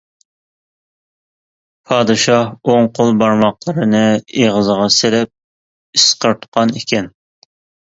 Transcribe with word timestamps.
پادىشاھ 1.91 2.47
ئوڭ 2.71 2.89
قول 3.01 3.13
بارماقلىرىنى 3.21 4.03
ئېغىزىغا 4.15 4.89
سېلىپ 4.97 5.33
ئىسقىرتقان 6.01 6.77
ئىكەن. 6.83 7.15